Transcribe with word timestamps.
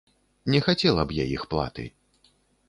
Не 0.53 0.61
хацела 0.67 1.05
б 1.11 1.17
я 1.17 1.25
іх 1.35 1.45
платы. 1.53 1.87